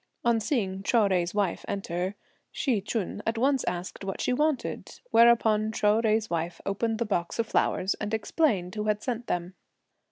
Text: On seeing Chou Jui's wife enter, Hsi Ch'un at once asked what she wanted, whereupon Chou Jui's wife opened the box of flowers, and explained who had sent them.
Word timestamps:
On 0.25 0.39
seeing 0.39 0.81
Chou 0.81 0.97
Jui's 1.07 1.35
wife 1.35 1.63
enter, 1.67 2.15
Hsi 2.51 2.81
Ch'un 2.81 3.21
at 3.27 3.37
once 3.37 3.63
asked 3.67 4.03
what 4.03 4.19
she 4.19 4.33
wanted, 4.33 4.99
whereupon 5.11 5.71
Chou 5.71 6.01
Jui's 6.01 6.27
wife 6.27 6.59
opened 6.65 6.97
the 6.97 7.05
box 7.05 7.37
of 7.37 7.45
flowers, 7.45 7.93
and 8.01 8.11
explained 8.11 8.73
who 8.73 8.85
had 8.85 9.03
sent 9.03 9.27
them. 9.27 9.53